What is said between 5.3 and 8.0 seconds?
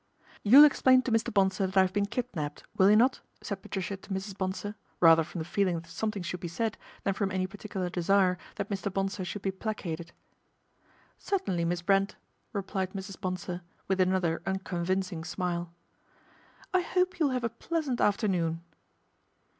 the feeling that something should be said than from any particular